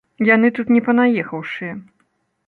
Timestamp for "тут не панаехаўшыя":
0.59-1.73